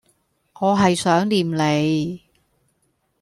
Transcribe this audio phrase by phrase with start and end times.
[0.59, 2.23] 我係想念你